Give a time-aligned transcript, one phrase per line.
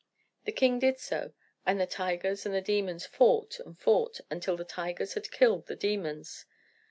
[0.45, 4.63] The king did so, and the tigers and the demons fought and fought until the
[4.65, 6.47] tigers had killed the demons.